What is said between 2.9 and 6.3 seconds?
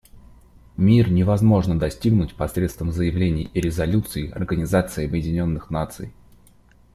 заявлений и резолюций Организации Объединенных Наций.